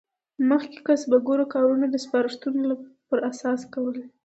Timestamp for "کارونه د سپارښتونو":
1.53-2.65